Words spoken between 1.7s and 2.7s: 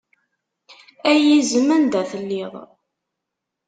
anda telliḍ.